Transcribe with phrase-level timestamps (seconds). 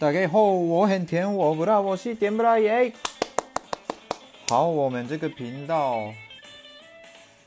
[0.00, 2.92] 大家好，我很甜，我不知道，我是甜不辣耶。
[4.48, 6.14] 好，我们这个频道，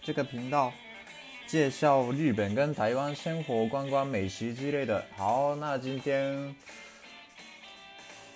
[0.02, 0.70] 这个频道
[1.48, 5.02] 介绍日本跟台湾生活、观光、美食之类的。
[5.16, 6.54] 好，那今天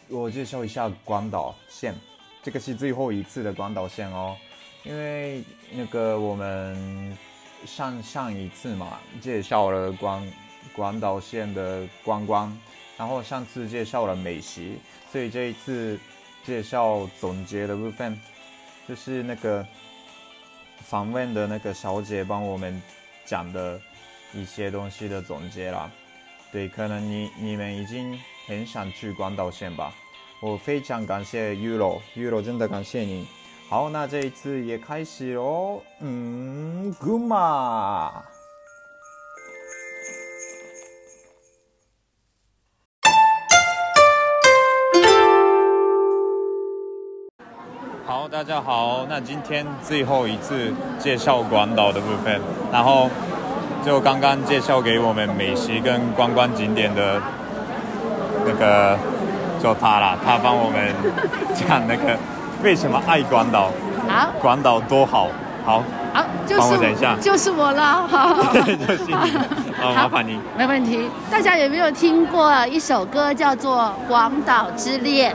[0.07, 1.93] 我介绍一下广岛线，
[2.41, 4.37] 这个是最后一次的广岛线哦，
[4.85, 7.17] 因为那个我们
[7.65, 10.25] 上上一次嘛，介绍了广
[10.73, 12.57] 广岛线的观光，
[12.97, 14.73] 然后上次介绍了美食，
[15.11, 15.99] 所以这一次
[16.45, 18.19] 介绍总结的部分。
[18.87, 19.65] 就是那个
[20.83, 22.79] 访问的那个小姐帮我们
[23.25, 23.81] 讲的
[24.31, 25.91] 一些东西的总结啦。
[26.51, 29.91] 对，可能你你们已经很想去广岛线吧？
[30.39, 33.27] 我非常感谢 Euro，Euro 真的感谢你。
[33.67, 35.81] 好，那这一次也开始喽。
[36.01, 38.23] 嗯 good 嘛
[48.07, 48.29] ，Guma。
[48.29, 52.39] 大家好，那今天最后一次介绍广岛的部分，
[52.71, 53.09] 然后
[53.85, 57.21] 就刚刚介绍给我们美食跟观光景点的
[58.45, 58.97] 那个
[59.61, 60.93] 就他啦，他帮我们
[61.55, 62.17] 讲那个
[62.63, 63.71] 为什么爱广岛，
[64.07, 65.29] 好，广岛多好，
[65.65, 71.09] 好，好，就是帮我讲一下，就是我了，好， 就是你，好，麻烦你，没问题。
[71.31, 75.33] 大家有没有听过一首歌叫做《广岛之恋》？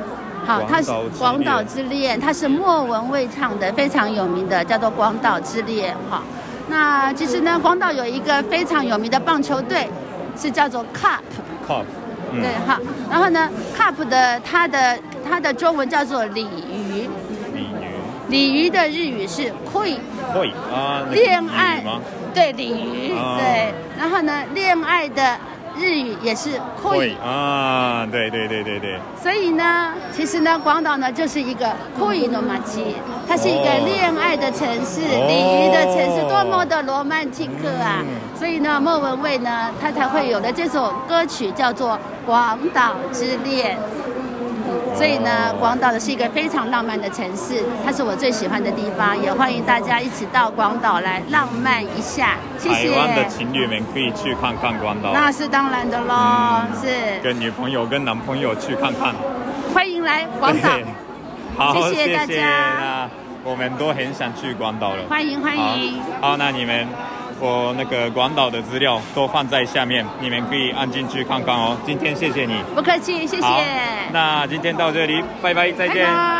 [0.50, 5.94] 好，它是《广岛之恋》，它是莫文蔚唱的，非常有名的，叫做《广岛之恋》。
[6.10, 6.24] 哈，
[6.68, 9.88] 那其实呢，广岛有一个非常有名的棒球队，
[10.36, 11.20] 是叫做 Cup。
[11.64, 11.84] Cup。
[12.32, 17.08] 对，好，然后呢，Cup 的它的它的中文叫做鲤鱼。
[17.54, 17.88] 鲤鱼。
[18.28, 19.98] 鲤鱼的日语是 Koi。
[20.34, 21.06] Koi 啊。
[21.12, 21.84] 恋爱？
[22.34, 23.08] 对，鲤鱼。
[23.38, 25.38] 对，然后呢，恋爱的。
[25.76, 26.50] 日语也是
[26.82, 28.98] 会啊，对对对对对。
[29.22, 31.66] 所以呢，其实呢，广岛呢就是一个
[31.98, 32.94] 恋の街，
[33.28, 38.04] 它是一个恋爱的城市，鲤鱼的城市，多么的罗曼蒂克啊！
[38.38, 41.92] 所以呢，莫文蔚呢，他才会有了这首歌曲叫做
[42.26, 43.76] 《广岛之恋》。
[45.00, 52.36] 所以呢，广岛的是一个非常浪漫的城市，它是我最喜欢的地方，也欢迎大家一起到广岛来浪漫一下。
[52.58, 52.90] 谢谢。
[52.90, 57.18] 台湾的情侣们可以去看看广岛，那是当然的喽，嗯、是。
[57.22, 59.14] 跟女朋友、跟男朋友去看看。
[59.72, 60.68] 欢迎来广岛。
[61.56, 62.26] 好，谢谢大家。
[62.26, 63.08] 谢谢，那
[63.42, 65.02] 我们都很想去广岛了。
[65.08, 66.32] 欢迎欢迎好。
[66.32, 66.86] 好，那你们。
[67.40, 71.76] 我那个广岛的资料都放在下面，你们可以按进去看看哦。
[71.86, 73.46] 今天谢谢你，不客气，谢谢。
[74.12, 76.04] 那今天到这里，拜拜，再见。
[76.04, 76.39] 拜拜。